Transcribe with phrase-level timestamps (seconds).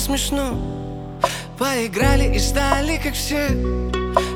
[0.00, 0.58] смешно.
[1.58, 3.48] Поиграли и стали как все.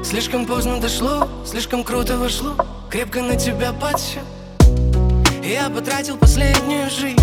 [0.05, 2.55] Слишком поздно дошло, слишком круто вошло.
[2.89, 4.23] Крепко на тебя подсел.
[5.43, 7.21] Я потратил последнюю жизнь.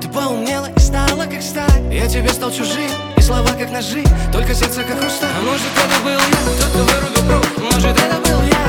[0.00, 1.94] Ты поумнела и стала как сталь.
[1.94, 4.02] Я тебе стал чужим, и слова как ножи.
[4.32, 8.16] Только сердце как хрусталь А может это был я, тот, кто вырубил провод Может это
[8.28, 8.59] был я,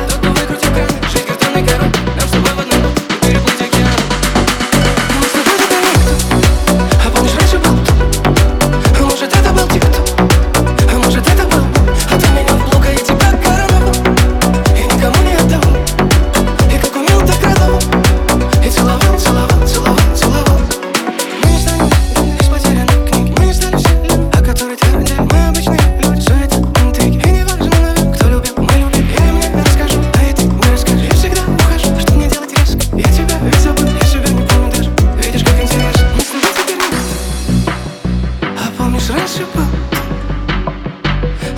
[39.12, 39.66] раньше был,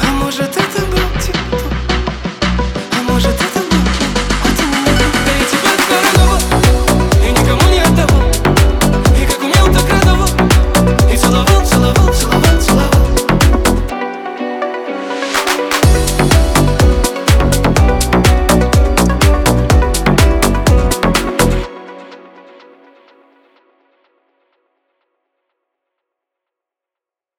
[0.02, 0.63] а может и